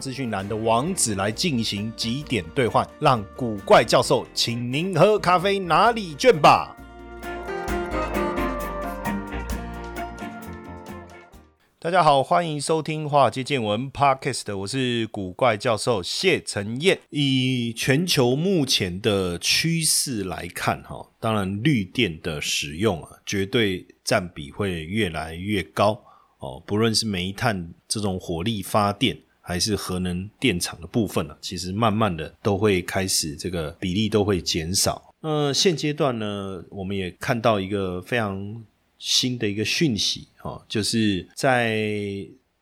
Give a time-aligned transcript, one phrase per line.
[0.00, 6.74] 资讯栏的网址来进行几点兑换，让古怪教授请您喝咖啡拿礼券吧。
[11.80, 16.98] 大家好，欢迎收听《华尔街见闻》Podcast，我是古怪教授谢承彦。
[17.10, 26.02] 以全球目前的趋势来看，哈，当然绿电的使用啊，绝对占比会越来越高
[26.40, 26.60] 哦。
[26.66, 29.16] 不论是煤炭这种火力发电，
[29.48, 35.14] 还是核能电厂的部分呢，其实慢慢的都会开始这个比例都会减少。
[35.20, 38.62] 那现阶段呢，我们也看到一个非常
[38.98, 41.82] 新的一个讯息，哦，就是在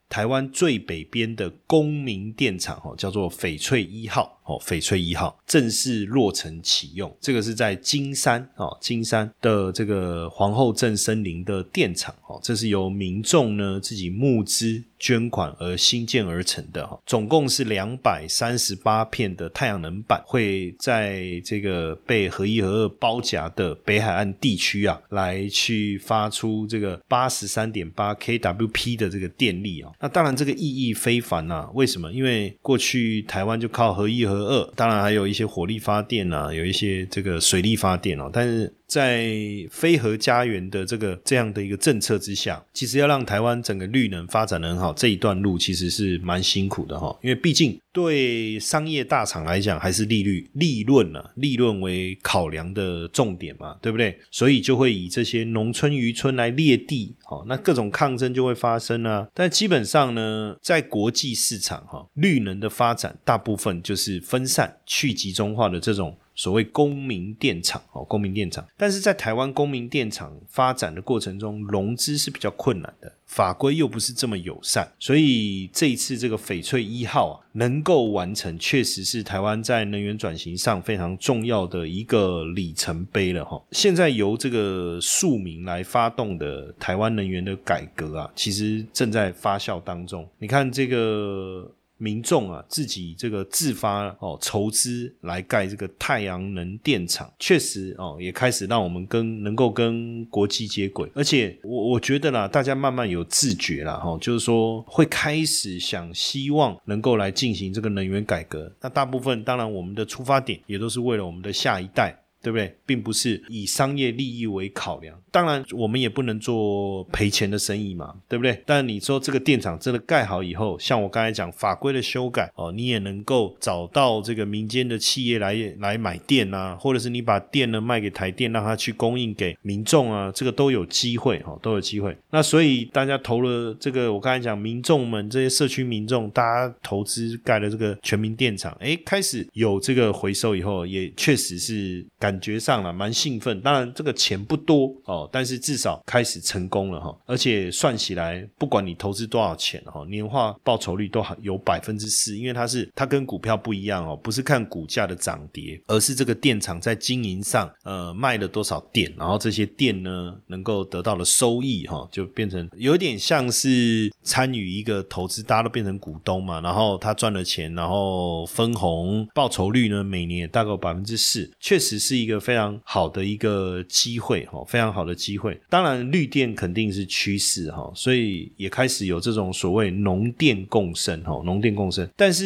[0.09, 7.15] 台湾最北边的公明电厂，哦，叫做翡翠一号，哦，翡翠一号正式落成启用。
[7.21, 14.83] 这个是在金山，哦，金山的这个皇后镇森林的电厂，哦，这是由民众呢自己募资。
[14.99, 29.93] 捐款而新建而成的哈，总共是两百三十八片的太阳能板，会在这个被合一合二包夹的北海岸地区啊，来去发出这个八十三点八 kWp 的这个电力啊。
[30.01, 32.11] 那当然这个意义非凡呐，为什么？
[32.11, 38.73] 因为过去台湾就靠合一二，当然还有一些火力发电啊，有一些这个水力发电哦，但是。
[38.87, 39.35] 在
[39.71, 47.17] 非核家园的这个这样的一个政策之下，其实要让台湾整个绿能发展的很好，这一段路其实是蛮辛苦的哈。
[47.23, 54.17] 因为毕竟对商业大厂来讲，还是利率、利润呢，利润为考量的重点嘛，对不对？
[54.31, 59.27] 所以就会以这些农村渔村来列地，好，那各种抗争就会发生啊。
[59.35, 66.17] 但基本上呢，在国际市场哈，绿能的发展大部分就是分散、去集中化的这种。
[66.37, 83.61] 所谓公民电厂哦，公民电厂，但是在台湾公民电厂发展的过程中，融资是比较困难的，法规又不是这么友善，所以这一次这个翡翠一号啊能够完成，确实是台湾在能源转型上非常重要的一个里程碑了哈。
[83.73, 90.29] 现在由这个庶民来发动的台湾能源的改革啊，其实正在发酵当中。
[90.39, 91.73] 你看这个。
[91.99, 108.71] 民众啊，自己这个自发哦筹资来盖这个太阳能电厂，确实哦也开始让我们跟能够跟国际接轨，而且我我觉得啦，大家慢慢有自觉了哈，就是说会开始想希望能够来进行这个能源改革。
[108.81, 112.17] 那大部分当然我们的出发点也都是为了我们的下一代。
[112.47, 115.21] 对不对，并不是以商业利益为考量。
[115.33, 118.63] 当然，我们也不能做赔钱的生意嘛，对不对？
[118.65, 132.17] 但你说这个电厂真的盖好以后，像我刚才讲法规的修改哦，你也能够找到这个民间的企业来来买电啊，或者是你把电呢卖给台电，让他去供应给民众啊，这个都有机会哦，都有机会。
[132.31, 142.36] 那所以大家投了这个，我刚才讲民众们这些社区民众，大家投资盖了这个全民电厂，哎，开始有这个回收以后，也确实是感。
[142.37, 172.26] 感觉上了蛮兴奋，当然这个钱不多哦，但是至少开始成功了哈，而且算起来，不管你投资多少钱哈，年化报酬率都有百分之四，因为它是它跟股票不一样哦，不是看股价的涨跌，而是这个电厂在经营上呃卖了多少电，然后这些电呢能够得到的收益哈，就变成有点像是参与一个投资，大家都变成股东嘛，然后他赚了钱，然后分红报酬率呢每年大概百分之四，确实是。
[172.27, 175.59] 一个非常好的一个机会哈，非常好的机会。
[175.71, 182.09] 当然，绿电肯定是趋势哈，所以也开始有这种所谓农电共生哈，农电共生。
[182.17, 182.45] 但是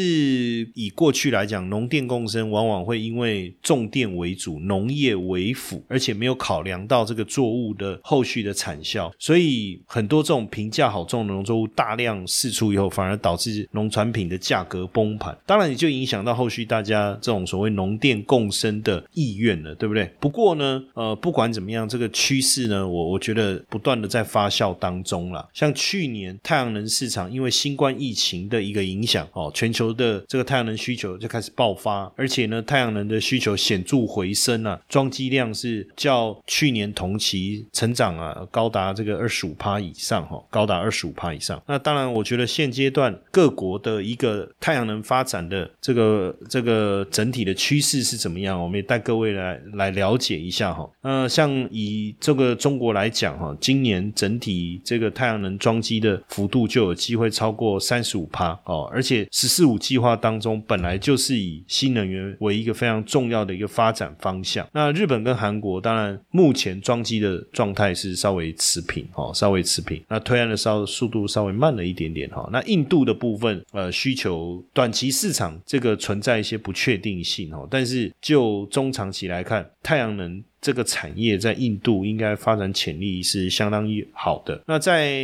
[0.74, 15.34] 以过去来讲，农电共生往往会因为重电为主，农业为辅，而且没有考量到这个作物的后续的产销，所以很多这种评价好重的农作物大量释出以后，反而导致农产品的价格崩盘。
[15.46, 19.69] 当然，也就影响到后续大家这种所谓农电共生的意愿了。
[19.74, 20.10] 对不对？
[20.18, 25.48] 不过呢，呃，不管怎么样，这个趋势呢，我我觉得不断的在发酵当中了。
[25.52, 41.60] 像去年太阳能市场因为新冠疫情的一个影响，哦，全球的这个太阳能需求就开始爆发，而且呢，太阳能的需求显著回升啊，装机量是较去年同期成长啊，高达这个二十五趴以上，哈，高达二十五趴以上。
[41.66, 50.88] 那当然，我觉得现阶段各国的一个太阳能发展的这个这个整体的趋势是怎么样，我们也带各位来来了解一下哈。
[51.02, 64.68] 呃，像以这个中国来讲哈，今年整体这个太阳能装机的幅度就有机会超过三十五趴哦，而且“十四五”计划当中本来就是以新能源为一个非常重要的一个发展方向。
[64.72, 70.02] 那日本跟韩国当然目前装机的状态是稍微持平哦，稍微持平。
[70.08, 72.48] 那推案的稍速度稍微慢了一点点哈。
[72.52, 80.44] 那印度的部分呃需求短期市场这个存在一些不确定性哦，但是就中长期来来看，太阳能。
[80.60, 84.62] 这个产业在印度应该发展潜力是相当好的。
[84.66, 85.18] 那在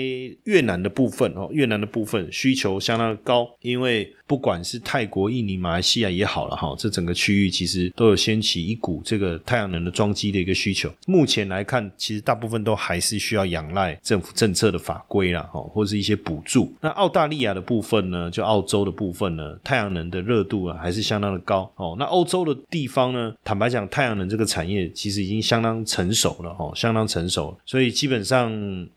[0.44, 10.90] 越南的部分哦，越南的部分需求相当高，因为不管是泰国、印尼、马来西亚也好了哈，这整个区域其实都有掀起一股这个太阳能的装机的一个需求。
[11.06, 16.74] 目前来看，其实大部分都还是需要仰赖政府政策的法规啦，哈，或是一些补助。
[16.80, 21.94] 那澳大利亚的部分呢，就澳洲的部分呢，太阳能的热度啊还是相当的高哦。
[21.98, 25.25] 那欧洲的地方呢，坦白讲，太阳能这个产业其实。
[25.26, 28.52] 已经相当成熟了哦，相当成熟，所以基本上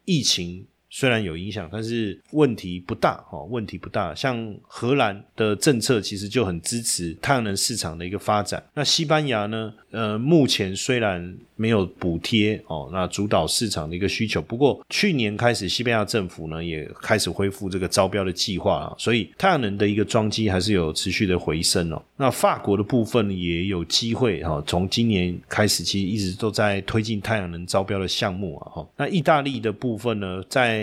[0.05, 4.13] 疫情虽然有影响，但是问题不大哦，问题不大。
[4.15, 9.73] 像荷兰的政策其实就很支持太阳能市场的一个发展，那西班牙呢？
[9.91, 14.39] 呃，目前虽然没有补贴哦，那主导市场的一个需求。
[14.39, 21.99] 不过去年开始，西班牙政府呢也开始恢复这个招标的计划了，所以太阳能的一个装机还是有持续的回升哦。
[22.15, 28.87] 那法国的部分也有机会哈，从今年开始其实一直都在推进太阳能招标的项目啊哈。
[28.95, 30.78] 那意大利的部分呢，在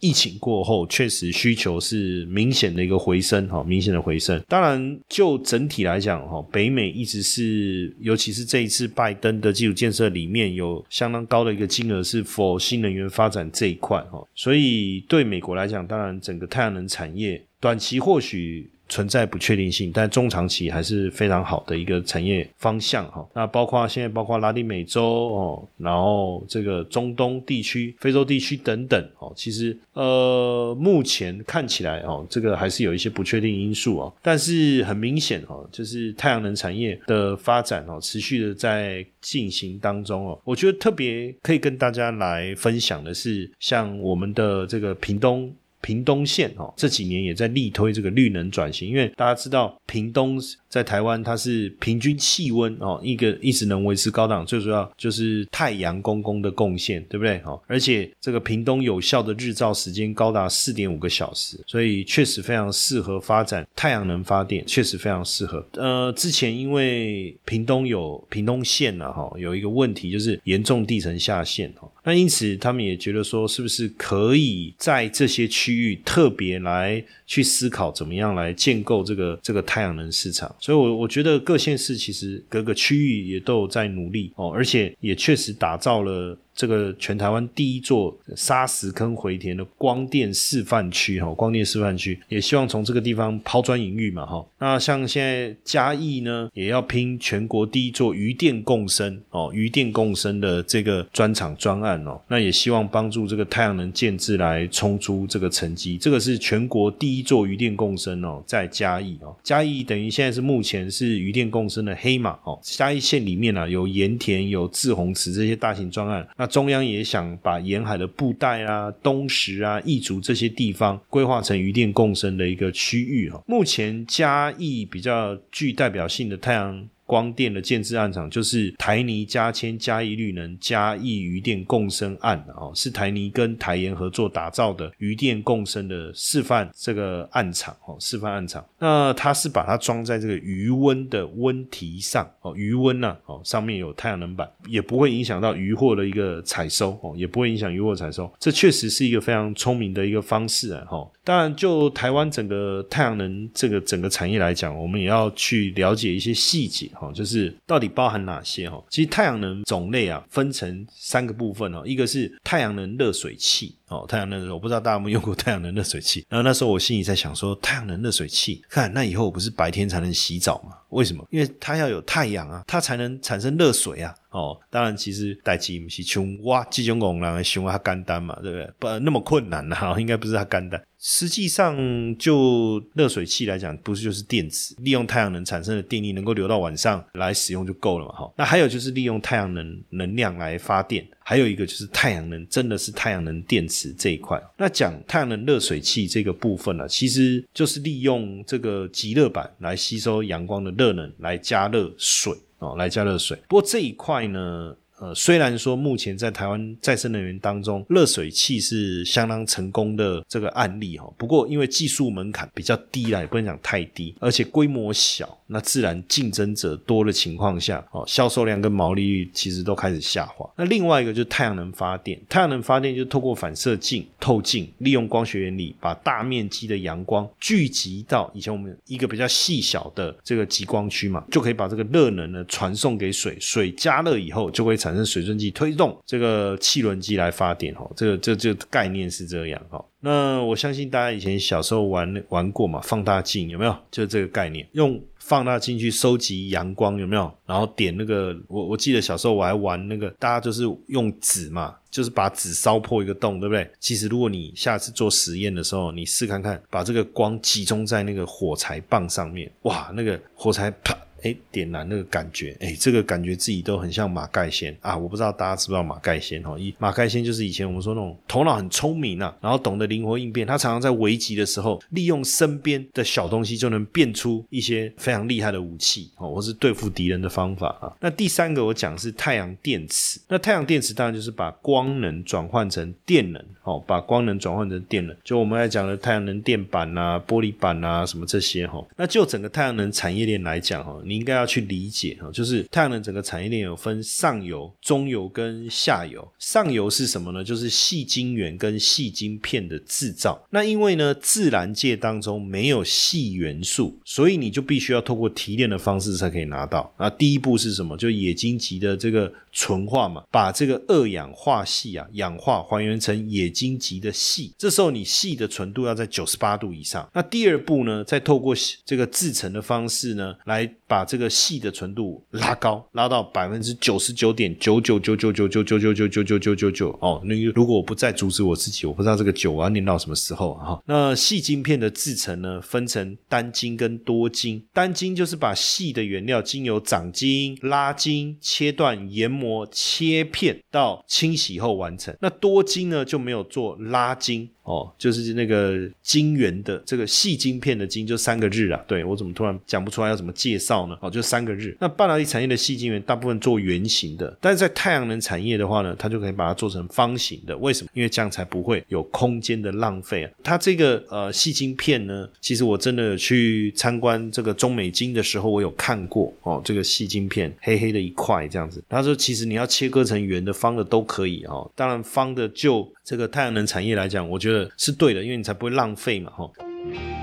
[0.00, 4.42] 疫情过后，确实需求是明显的一个回升，哈，明显的回升。
[4.48, 18.70] 当然，就整体来讲，哈，北美一直是，尤其是这一次拜登的基础建设里面有相当高的一个金额是否新能源发展这一块，哈，所以对美国来讲，当然整个太阳能产业短期或许。
[18.92, 23.26] 存在不确定性，但中长期还是非常好的一个产业方向哈。
[23.34, 34.14] 那包括现在包括拉丁美洲哦，然后这个中东地区、非洲地区等等哦，其实呃目前看起来哦，这个还是有一些不确定因素哦。
[34.20, 40.38] 但是很明显哦，就是太阳能产业的发展哦，持续的在进行当中哦。
[40.44, 45.50] 我觉得特别可以跟大家来分享的是，像我们的这个屏东。
[45.82, 57.38] 屏东县哦，这几年也在力推这个绿能转型，因为大家知道屏东在台湾它是平均气温哦，一个一直能维持高档，最主要就是太阳公公的贡献，对不对？
[57.44, 65.66] 哦，而且这个屏东有效的日照时间高达四点五个小时，所以确实非常适合发展太阳能发电，确实非常适合。
[65.74, 86.36] 呃，之前因为屏东有屏东县呢，哈，有一个问题就是严重地层下陷哦，那因此他们也觉得说，是不是可以在这些区域特别来去思考怎么样来建构这个这个太阳能市场，所以，我我觉得各县市其实各个区域也都有在努力哦，而且也确实打造了。
[86.54, 94.44] 这个全台湾第一座沙石坑回填的光电示范区哈，光电示范区也希望从这个地方抛砖引玉嘛哈。
[94.58, 105.96] 那像现在嘉义呢，也要拼全国第一座余电共生哦，余电共生的这个专场专案哦，那也希望帮助这个太阳能建制来冲出这个成绩。
[105.96, 112.58] 这个是全国第一座余电共生哦，在嘉义哦，嘉义等于现在是目前是余电共生的黑马哦。
[112.62, 116.26] 嘉义县里面呢，有盐田、有志洪池这些大型专案。
[116.42, 123.40] 那中央也想把沿海的布袋啊、东石啊、义竹这些地方规划成鱼电共生的一个区域哈。
[123.46, 126.88] 目前嘉义比较具代表性的太阳。
[127.12, 138.64] 光电的建制案场就是台泥加铅加一绿能加一余电共生案哦，是台泥跟台盐合作打造的余电共生的示范这个案场哦，示范案场。
[138.78, 148.32] 那它是把它装在这个余温的温提上哦，余温呢哦，上面有太阳能板，也不会影响到渔获的一个采收哦，也不会影响渔获采收。
[148.40, 151.06] 这确实是一个非常聪明的一个方式啊哈。
[151.22, 156.90] 当然，就台湾整个太阳能这个整个产业来讲，我们也要去了解一些细节。
[157.02, 158.82] 哦就是到底包含哪些哈？
[158.88, 170.76] 其实太阳能种类啊，分成三个部分哦，一个是太阳能热水器哦，太阳能我不知道大家有没有用过太阳能热水器，然后那时候我心里在想说，太阳能热水器，看那以后我不是白天才能洗澡吗？
[170.88, 171.26] 为什么？
[171.30, 174.14] 因为它要有太阳啊，它才能产生热水啊。
[174.30, 178.70] 哦，当然，其实代际不是穷哇，这种工人熊它干单嘛，对不对？
[178.78, 180.82] 不那么困难呐， 应该不是它干单。
[180.98, 181.76] 实际上，
[182.16, 188.12] 就热水器来讲，不是就是电池，利用太阳能产生的电力能够留到晚上来使用就够了嘛？
[188.12, 194.42] 哈，那还有就是利用太阳能能量来发电，还有一个就是太阳能，真的是太阳能电池这一块。
[194.56, 202.32] 那讲太阳能热水器这个部分呢，其实就是利用这个极热板来吸收阳光的热能来加热水。
[202.58, 203.36] 哦，来加热水。
[203.48, 204.76] 不过这一块呢？
[205.02, 211.12] 呃，虽然说目前在台湾再生能源当中，热水器是相当成功的这个案例哈。
[211.18, 220.48] 不过因为技术门槛比较低啦，也不能讲太低，而且规模小，那自然竞争者多的情况下，哦，销售量跟毛利率其实都开始下滑。
[220.56, 234.91] 那另外一个就是太阳能发电，太阳能发电就透过反射镜、透镜，利用光学原理，把大面积的阳光聚集到以前我们一个比较细小的这个极光区嘛，就可以把这个热能呢传送给水，水加热以后就会产。
[234.92, 239.82] 产生水蒸气推动这个汽轮机来发电哈，这个这这概念是这样哈。
[240.00, 243.74] 那我相信大家以前小时候玩玩过嘛，放大镜有没有？
[243.90, 247.32] 就这个概念，用放大镜去收集阳光有没有？
[247.46, 253.70] 然后点那个，我我记得小时候我还玩那个，大家就是用纸嘛，就是把纸烧破一个洞，对不对？
[253.78, 260.96] 其实如果你下次做实验的时候，你试看看，把这个光集中在那个火柴棒上面，哇，那个火柴啪。
[261.22, 264.96] 哎，点燃那个感觉，哎，这个感觉自己都很像马盖先啊！
[264.96, 266.58] 我不知道大家知不知道马盖先哈？
[266.58, 270.46] 一马盖先就是以前我们说那种头脑很聪明啊，然后懂得灵活应变。
[270.46, 277.92] 他常常在危急的时候，利用身边的小东西就能变出一些非常厉害的武器哦，或是对付敌人的方法啊。
[278.00, 285.16] 那第三个我讲是太阳电池，那太阳电池当然就是把光能转换成电能哦，把光能转换成电能。
[285.22, 288.84] 就我们来讲的太阳能电板啊、玻璃板啊什么这些哈。
[288.96, 291.00] 那就整个太阳能产业链来讲哈。
[291.12, 296.26] 你应该要去理解哈，就是太阳能整个产业链有分上游、中游跟下游。
[296.38, 297.44] 上游是什么呢？
[297.44, 300.42] 就是细晶圆跟细晶片的制造。
[300.48, 306.90] 那因为呢，自然界当中没有细元素，所以你就必须要透过提炼的方式才可以拿到。
[306.98, 307.94] 那第一步是什么？
[307.98, 314.50] 就冶金级的这个纯化嘛，把这个二氧化系啊氧化还原成冶金级的锡。
[314.56, 317.06] 这时候你细的纯度要在九十八度以上。
[317.12, 327.20] 那第二步呢，再透过这个制成的方式呢，来把把这个细的纯度拉高，拉到百分之九十九点九九九九九九九九九九九九九九哦。
[327.24, 330.78] 那如果我不再阻止我自己，我不知道这个九我要念到什么时候啊？
[330.86, 334.64] 那细晶片的制成呢，分成单晶跟多晶。
[334.72, 342.16] 单晶就是把细的原料经由长晶、拉晶、切断、研磨、切片到清洗后完成。
[342.20, 344.48] 那多晶呢，就没有做拉晶。
[344.62, 348.80] 哦，就是那个晶圆的这个细晶片的晶，就三个日啊。
[348.86, 350.96] 对我怎么突然讲不出来要怎么介绍呢？
[351.00, 351.76] 哦，就三个日。
[351.80, 357.56] 那半导体产业的细晶圆大部分做圆形的，但是在太阳能产业的话呢，它就可以把它做成方形的。
[357.58, 357.90] 为什么？
[357.94, 360.30] 因为这样才不会有空间的浪费啊。
[360.42, 368.82] 它这个呃细晶片呢，其实我真的去参观这个中美晶的时候，我有看过哦，这个细晶片黑黑的一块这样子。
[368.88, 371.70] 他说，其实你要切割成圆的、方的都可以哦。
[371.74, 376.50] 当然方的就这个太阳能产业来讲，我觉得是对的，因为你才不会浪费嘛，哈。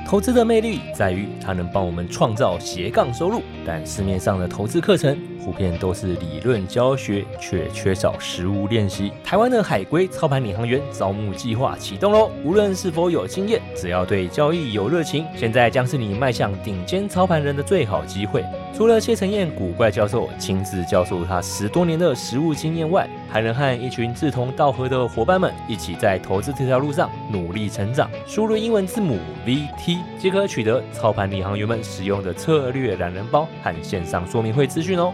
[0.07, 9.11] 投资的魅力在于它能帮我们创造斜杠收入，但市面上的投资课程普遍都是理论教学，却缺少实物练习。
[9.23, 12.29] 台湾的海归操盘领航员招募计划启动喽！
[12.43, 18.43] 无论是否有经验，只要对交易有热情，现在将是你迈向顶尖操盘人的最好机会。
[18.75, 28.09] 除了谢承彦古怪教授亲自教授他十多年的实务经验外，还能和一群志同道合的伙伴们一起在投资这条路上努力成长。
[28.25, 35.13] 输入英文字母 VT 即可取得操盘领航员们使用的策略懒人包和线上说明会资讯哦。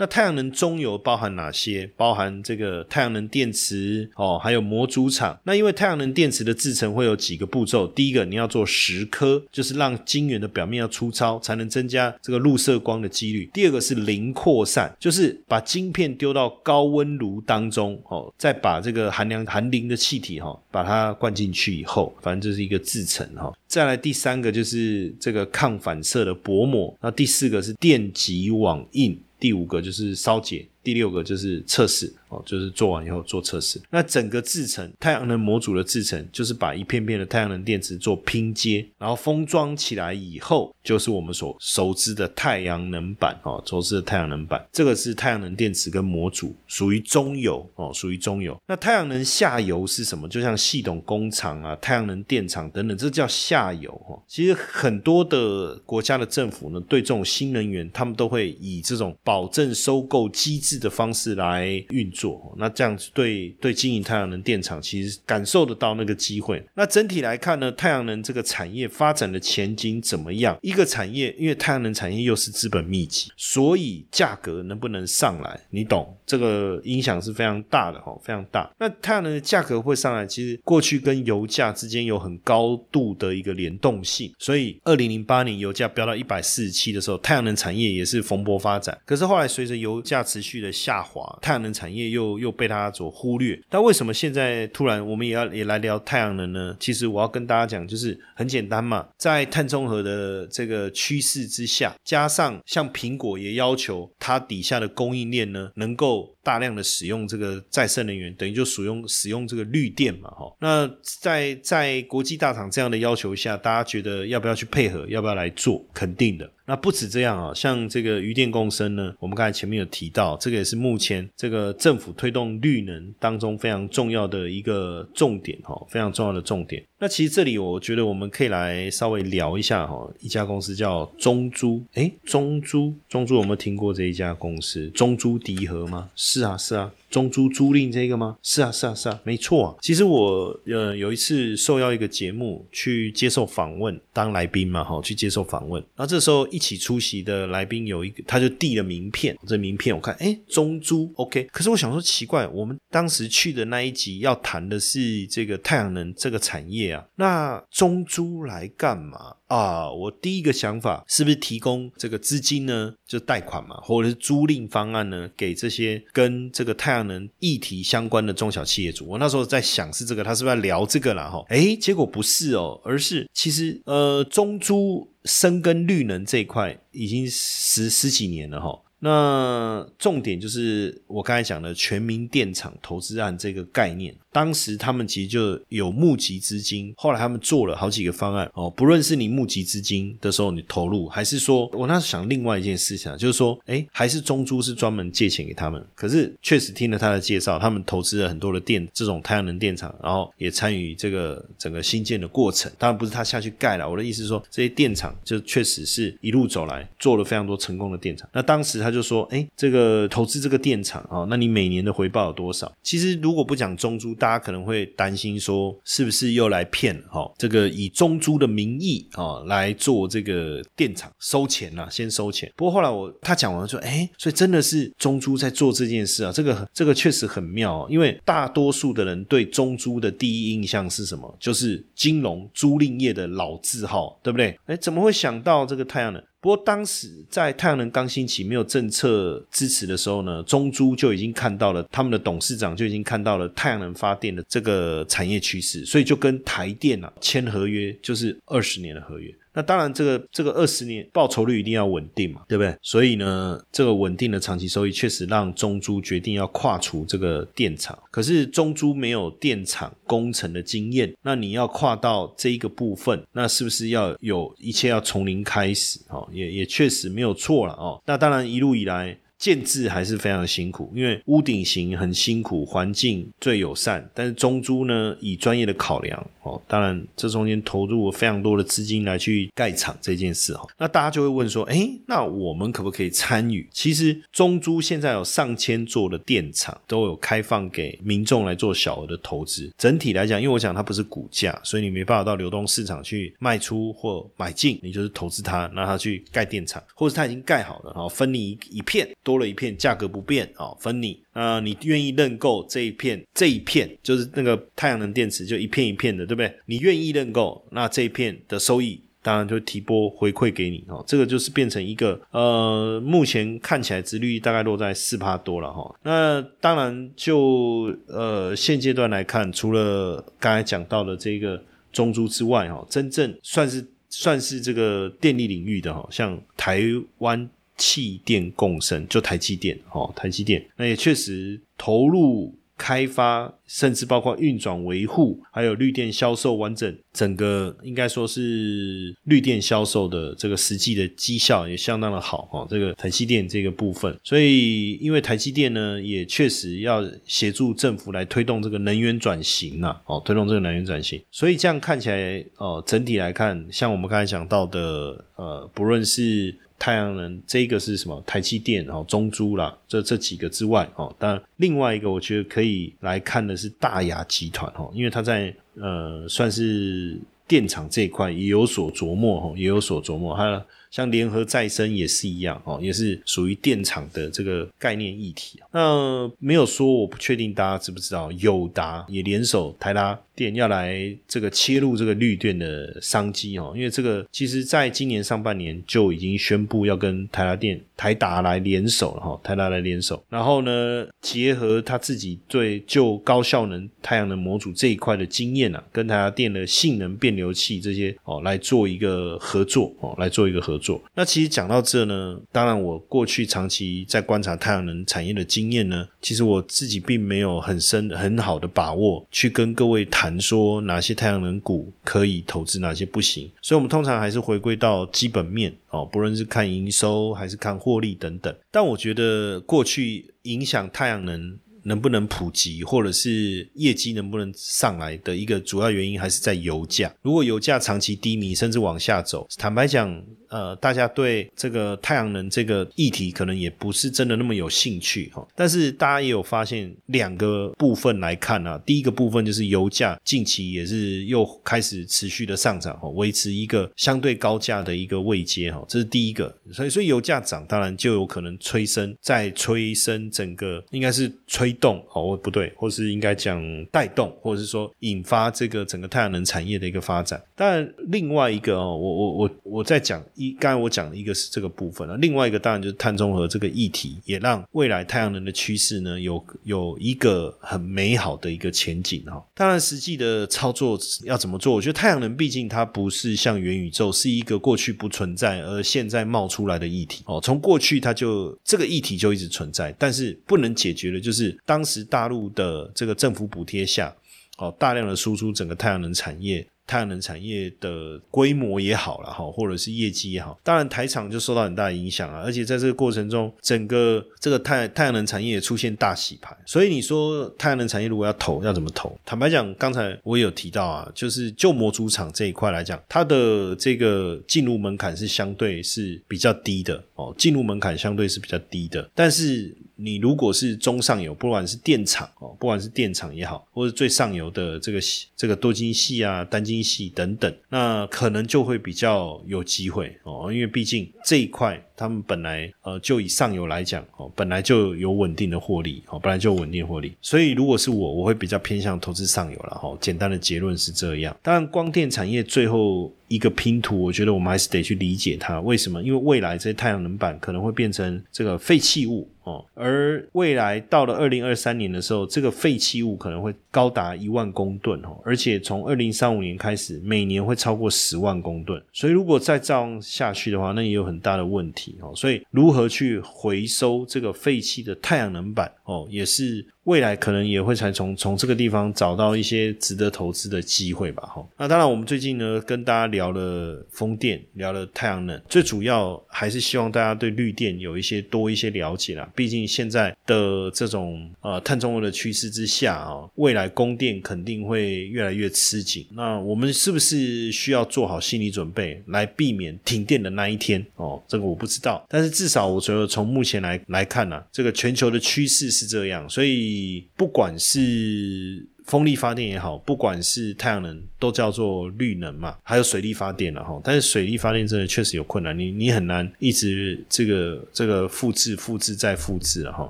[0.00, 1.86] 那太阳能中游包含哪些？
[1.94, 5.38] 包含这个太阳能电池哦，还有模组厂。
[5.44, 13.50] 那因为太阳能电池的制成会有几个步骤，第一个你要做蚀刻，就是让晶圆的表面要粗糙，才能增加这个入射光的几率。
[13.52, 23.52] 第二个是零扩散，就是把晶片丢到高温炉当中哦，再把这个含量含磷的气体哈，把它灌进去以后，反正这是一个制成哈。
[23.66, 29.20] 再来第三个就是这个抗反射的薄膜，那第四个是电极网印。
[29.40, 33.80] 第五个就是烧结第六个就是测试哦，就是做完以后做测试。
[33.90, 44.64] 那整个制成太阳能模组的制成，就是把一片片的太阳能电池做拼接，然后封装起来以后，就是我们所熟知的太阳能板哦，熟知的太阳能板。
[44.72, 48.56] 这个是太阳能电池跟模组，属于中游哦，属于中游。
[48.66, 50.28] 那太阳能下游是什么？
[50.28, 54.18] 就像系统工厂啊、太阳能电厂等等，这叫下游哈。
[54.26, 60.69] 其实很多的国家的政府呢，对这种新能源，他们都会以这种保证收购机制。
[60.78, 66.62] 的方式来运作，那这样子对对经营太阳能电厂，其实感受得到那个机会。
[66.74, 70.58] 那整体来看呢，太阳能这个产业发展的前景怎么样？
[70.62, 76.16] 一个产业，因为太阳能产业又是资本密集，所以价格能不能上来，你懂？
[76.26, 78.70] 这个影响是非常大的哈，非常大。
[78.78, 88.96] 那太阳能的价格会上来，其实过去跟油价之间有很高度的一个联动性，所以二零零八年油价飙到一百四十七的时候，太阳能产业也是蓬勃发展。
[89.04, 93.60] 可是后来随着油价持续的下滑，太阳能产业又又被它所忽略。
[93.68, 96.76] 但为什么现在突然我们也要也来聊太阳能呢？
[96.78, 110.54] 其实我要跟大家讲，就是很简单嘛，在碳中和的这个趋势之下，加上像苹果也要求它底下的供应链呢，能够大量的使用这个再生能源，等于就使用使用这个绿电嘛，哈。
[110.60, 110.90] 那
[111.20, 115.06] 在在国际大厂这样的要求下，大家觉得要不要去配合？
[115.08, 115.84] 要不要来做？
[115.92, 116.50] 肯定的。
[116.66, 126.84] 那不止这样啊，像这个余电共生呢，我们刚才前面有提到，这个也是目前这个政府推动绿能当中非常重要的一个重点哈，非常重要的重点。
[126.98, 134.88] 那其实这里我觉得我们可以来稍微聊一下哈，一家公司叫中珠，诶，中珠，中珠有没有听过这一家公司？
[134.90, 136.10] 中珠迪和吗？
[136.14, 136.92] 是啊，是啊。
[137.10, 138.38] 中租租赁这个吗？
[138.42, 139.76] 是啊，是啊，是啊，没错啊。
[139.82, 145.82] 其实我呃有一次受邀一个节目去接受访问，当来宾嘛，哈，去接受访问。
[145.96, 149.36] 然后这时候一起出席的来宾有一个，他就递了名片。
[149.46, 151.48] 这名片我看，哎，中租，OK。
[151.52, 159.34] 可是我想说奇怪，我们当时去的那一集要谈的是这个太阳能这个产业啊，那中租来干嘛？
[159.50, 162.94] 啊，我第一个想法是不是提供这个资金呢？
[163.04, 165.28] 就贷款嘛，或者是租赁方案呢？
[165.36, 169.06] 给这些跟这个太阳能议题相关的中小企业主。
[169.06, 171.44] 我那时候在想是这个，他是不是要聊这个了哈？
[171.48, 178.80] 诶，结果不是哦，而是其实呃，中租深耕绿能这一块已经十十几年了哈。
[179.02, 184.14] 那重点就是我刚才讲的全民电厂投资案这个概念。
[184.32, 188.70] 当时他们其实就有募集资金，后来他们做了好几个方案哦。
[188.70, 195.84] 不论是你募集资金的时候你投入，还是说我那时想另外一件事情，就是说，哎，还是中珠是专门借钱给他们。
[195.96, 202.70] 可是确实听了他的介绍，他们投资了很多的电这种太阳能电厂，然后也参与这个整个新建的过程。
[202.78, 208.28] 当然不是他下去盖了，我的意思是说，这些电厂就确实是一路走来做了非常多成功的电厂。
[208.32, 212.72] 那当时他就说，哎，这个投资这个电厂啊，那你每年的回报有多少？
[212.84, 214.14] 其实如果不讲中珠。
[214.20, 217.28] 大家可能会担心说，是不是又来骗哈？
[217.38, 222.52] 这个以中租的名义啊来做这个电厂收钱呐，先收钱。
[222.54, 227.86] 不过后来我他讲完说，哎，所以真的是中租在做这件事啊，这个这个确实很妙。
[227.88, 231.34] 因为大多数的人对中租的第一印象是什么？
[231.40, 234.54] 就是金融租赁业的老字号，对不对？
[234.66, 236.22] 哎，怎么会想到这个太阳能？
[236.40, 249.32] 不过当时在太阳能刚兴起、没有政策支持的时候呢，中珠就已经看到了，他们的董事长就已经看到了太阳能发电的这个产业趋势，所以就跟台电啊签合约，就是二十年的合约。
[249.52, 252.74] 那当然，这个这个二十年报酬率一定要稳定嘛，对不对？
[252.82, 257.98] 所以呢，这个稳定的长期收益确实让中珠决定要跨出这个电厂。
[258.10, 265.98] 可是中珠没有电厂工程的经验，那你要跨到这一个部分，那是不是要有一切要从零开始？
[266.08, 268.00] 哦，也也确实没有错了哦。
[268.06, 269.16] 那当然一路以来。
[269.40, 274.06] 建制还是非常辛苦，因为屋顶型很辛苦，环境最友善。
[274.14, 280.68] 但是中珠呢，以专业的考量哦，当然这中间投入了非常多的资金来去盖厂这件事哈。
[280.76, 283.66] 那大家就会问说，哎，那我们可不可以参与？
[283.72, 289.72] 其实中珠现在有上千座的电厂都有开放给民众来做小额的投资。
[289.78, 299.08] 整体来讲，因为我讲它不是股价，所以你没办法到流动市场去卖出或买进，你就是投资它，让它去盖电厂，或者它已经盖好了，然后分你一一片。
[299.30, 306.52] 多了一片，价格不变啊，分你啊，你愿意认购这一片，这一片就是那个太阳能电池，就一片一片的，对不对？
[306.66, 311.04] 你愿意认购，那这一片的收益当然就提拨回馈给你哦。
[311.06, 315.94] 这个就是变成一个呃，目前看起来值率大概落在四趴多了哈。
[316.02, 321.62] 那当然就呃现阶段来看，除了刚才讲到的这个
[321.92, 326.82] 中珠之外哈，真正算是算是这个电力领域的哈，像台
[327.18, 327.48] 湾。
[327.80, 332.54] 气电共生，就台积电哦，台积电那也确实投入。
[332.82, 342.66] 开发，甚至包括运转维护，还有绿电销售完整，整个应该说是绿电销售的这个实际的绩效也相当的好哈。
[342.70, 356.56] 这个台积电这个部分，所以因为台积电呢，也确实要协助政府来推动这个能源转型呐，哦，推动这个能源转型，所以这样看起来，哦，整体来看，像我们刚才讲到的，呃，不论是。
[356.80, 358.20] 太阳能这个是什么？
[358.26, 370.34] 台积电哦，中珠啦，这这几个之外哦，当然另外一个我觉得可以来看的是大雅集团哦，因为它在呃算是电厂这一块也有所琢磨哦，也有所琢磨。
[370.34, 375.60] 它像联合再生也是一样哦，也是属于电厂的这个概念议题。
[375.72, 380.18] 那没有说，我不确定大家知不知道，友达也联手台拉。
[380.40, 401.02] 电要来这个切入这个绿电的商机哦，因为这个其实在今年上半年就已经宣布要跟台达电、台达来联手了哈，台达来联手，然后呢，结合他自己对就高效能太阳能模组这一块的经验啊，跟台达电的性能变流器这些哦来做一个合作哦，来做一个合作。
[401.14, 410.29] 那其实讲到这呢，当然我过去长期在观察太阳能产业的经验呢，其实我自己并没有很深很好的把握去跟各位谈。
[410.38, 413.50] 说哪些太阳能股可以投资，哪些不行？
[413.62, 418.54] 所以，我们通常还是回归到基本面哦，不论是看营收还是看获利等等。
[418.70, 427.14] 但我觉得，过去影响太阳能能不能普及，或者是业绩能不能上来的一个主要原因，还是在油价。
[427.22, 430.22] 如果油价长期低迷，甚至往下走，坦白讲。
[430.50, 435.46] 呃，大家对这个太阳能这个议题可能也不是真的那么有兴趣哈。
[435.54, 446.52] 但是大家也有发现两个部分来看啊，第一个部分就是油价近期也是又开始持续的上涨哈，维持一个相对高价的一个位阶哈，这是第一个。
[446.72, 457.40] 所以，所以油价涨，当然就有可能催生，再催生整个应该是吹动哦，不对，或是应该讲带动，或者是说引发这个整个太阳能产业的一个发展。
[457.54, 460.20] 但另外一个哦，我我我我在讲。
[460.40, 469.44] 一刚才我讲的一个是这个部分了，另外一个当然就是碳中和这个议题，也让未来太阳能的趋势呢有有一个很美好的一个前景哈。
[469.54, 471.74] 当然，实际的操作要怎么做？
[471.74, 477.38] 我觉得太阳能毕竟它不是像元宇宙，是一个过去不存在而现在冒出来的议题哦。
[477.42, 484.14] 从过去它就这个议题就一直存在，但是不能解决的就是当时大陆的这个政府补贴下，
[484.56, 486.66] 哦大量的输出整个太阳能产业。
[486.90, 492.42] 太阳能产业的规模也好了哈，或者是业绩也好，当然台厂就受到很大的影响啊。
[492.44, 496.56] 而且在这个过程中，整个这个太太阳能产业也出现大洗牌。
[496.66, 499.16] 所以你说太阳能产业如果要投，要怎么投？
[499.24, 509.76] 坦白讲，刚才我有提到啊，就是旧模组厂这一块来讲，它的这个进入门槛是相对是比较低的哦，进入门槛相对是比较低的，但是。
[510.02, 514.98] 你如果是中上游，不管是电厂哦，不管是电厂也好，或者最上游的这个
[515.36, 521.78] 这个多晶系啊、单晶系等等，那可能就会比较有机会哦，因为毕竟这一块。
[522.00, 529.94] 他们本来呃就以上游来讲哦，本来就有稳定的获利哦，本来就稳定获利，所以如果是我，我会比较偏向投资上游了哈。
[530.00, 531.36] 简单的结论是这样。
[531.42, 536.02] 当然，光电产业最后一个拼图，我觉得我们还是得去理解它为什么？
[536.02, 548.82] 因为未来这些太阳能板可能会变成这个废弃物哦，而未来到了二零二三年的时候，这个废弃物可能会高达一万公吨哦，而且从二零三五年开始，每年会超过十万公吨。
[548.92, 551.96] 所以如果再这样下去的话，那也有很大的问题。
[552.00, 556.66] 哦，所以如何去回收这个废弃的太阳能板哦，也是。
[556.84, 561.46] 未来可能也会才从从这个地方找到一些值得投资的机会吧，哈。
[561.58, 569.29] 那当然，我们最近呢跟大家聊了风电，聊了太阳能，最主要还是希望大家对绿电有一些多一些了解啦。
[569.34, 576.06] 毕竟现在的这种呃碳中和的趋势之下啊，未来供电肯定会越来越吃紧。
[576.12, 580.84] 那我们是不是需要做好心理准备，来避免停电的那一天？
[580.96, 582.04] 哦，这个我不知道。
[582.08, 587.08] 但是至少我觉得从目前来来看呢，这个全球的趋势是这样，所以。
[587.16, 588.66] 不管是。
[588.90, 592.56] 风力发电也好，不管是太阳能，都叫做绿能嘛。
[592.64, 599.88] 还有水力发电了哈，但是水力发电真的确实有困难，你你很难一直这个这个复制、复制再复制了哈。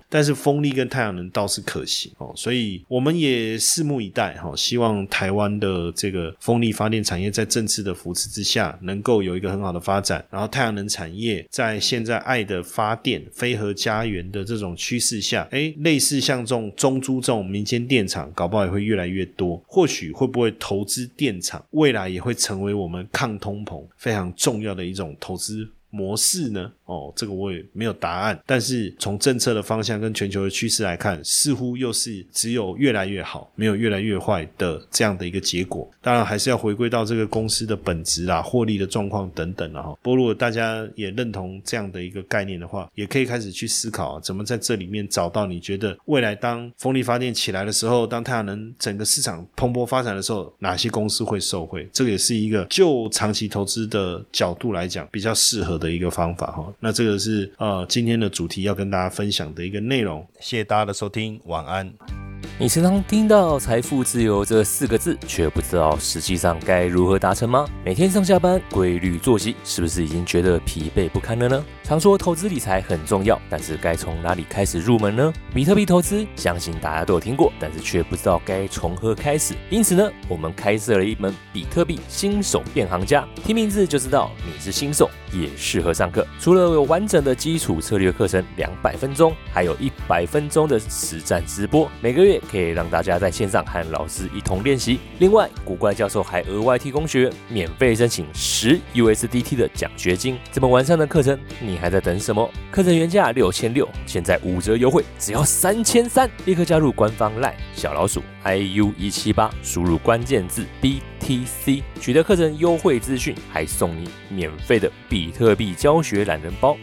[0.10, 4.52] 但是风力跟太阳能倒是可行哦，所以我们也拭目以待哈。
[4.54, 10.22] 希望台湾的这个风力发电产业在政策的扶持之下，能够有一个很好的发展。
[10.28, 18.89] 然后太阳能产业在现在爱的发电、飞核家园的这种趋势下，哎，类似像这种中租这种民间电厂，搞不好也会。
[18.90, 26.70] 越来越多，或许会不会投资电厂，未来也会成为我们抗通膨非常重要的一种投资模式呢？
[26.86, 28.38] 哦，这个我也没有答案。
[28.44, 35.88] 但是从政策的方向跟全球的趋势来看，似乎又是只有越来越好，没有越来越坏的这样的一个结果。
[36.00, 39.96] 当然还是要回归到这个公司的本质啦、获利的状况等等了哈。
[40.02, 51.88] 不过如果大家也认同这样的一个概念的话，也可以开始去思考啊，怎么在这里面找到你觉得未来当风力发电起来的时候，当太阳能整个市场蓬勃发展的时候，哪些公司会受惠？
[51.92, 56.72] 这个也是一个就长期投资的角度来讲比较适合的一个方法哈。
[56.78, 60.24] 那这个是呃今天的主题要跟大家分享的一个内容。
[60.38, 62.29] 谢谢大家的收听，晚安。
[62.60, 67.64] 你时常听到财富自由这四个字，却不知道实际上该如何达成吗？
[67.82, 71.64] 每天上下班规律作息，是不是已经觉得疲惫不堪了呢？
[71.82, 75.32] 常说投资理财很重要，但是该从哪里开始入门呢？
[75.54, 79.54] 比特币投资，相信大家都有听过，但是却不知道该从何开始。
[79.70, 86.26] 因此呢，我们开设了一门比特币新手变行家，听名字就知道你是新手，也适合上课。
[86.38, 92.38] 除了有完整的基础策略课程两百分钟，还有一百分钟的实战直播，每个月。
[92.50, 94.98] 可以让大家在线上和老师一同练习。
[95.18, 100.38] 另外，古怪教授还额外提供学员免费申请十 USDT 的奖学金。
[100.50, 102.50] 这么完善的课程，你还在等什么？
[102.70, 106.28] 课程原价六千六，现在五折优惠，只要三千三！
[106.44, 116.76] 立刻加入官方 LINE 小老鼠 IU 一七八，输入关键字 BTC，取得课程优惠资讯，还送你免费的比特币教学懒人包。